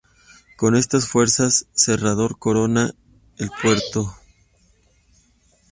[0.57, 2.95] Con estas fuerzas, Serrador corona
[3.37, 4.17] el puerto.